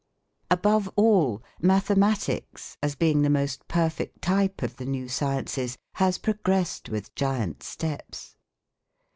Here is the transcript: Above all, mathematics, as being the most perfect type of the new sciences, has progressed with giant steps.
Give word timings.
Above 0.49 0.89
all, 0.95 1.43
mathematics, 1.61 2.75
as 2.81 2.95
being 2.95 3.21
the 3.21 3.29
most 3.29 3.67
perfect 3.67 4.19
type 4.19 4.63
of 4.63 4.77
the 4.77 4.85
new 4.87 5.07
sciences, 5.07 5.77
has 6.01 6.17
progressed 6.17 6.89
with 6.89 7.13
giant 7.13 7.61
steps. 7.61 8.35